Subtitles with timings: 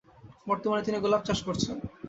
[0.47, 1.75] বর্তমানে তিনি গোলাপ চাষ করছেন।